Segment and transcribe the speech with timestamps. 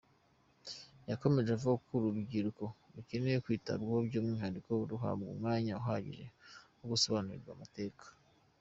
[1.09, 2.63] Yakomeje avuga ko urubyiruko
[2.95, 6.25] rukeneye kwitabwaho by’umwihariko ruhabwa umwanya uhagije
[6.79, 8.05] wo gusobanurirwa amateka.